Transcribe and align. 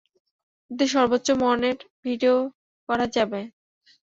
এতে 0.71 0.85
সর্বোচ্চ 0.87 1.27
মানের 1.41 1.77
ভিডিও 2.03 2.35
করা 2.89 3.05
যাবে। 3.15 3.41